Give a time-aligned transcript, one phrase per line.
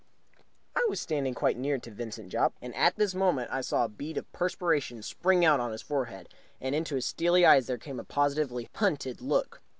[0.75, 3.87] I was standing quite near to Vincent Jopp, and at this moment I saw a
[3.87, 6.27] bead of perspiration spring out on his forehead,
[6.59, 9.61] and into his steely eyes there came a positively hunted look.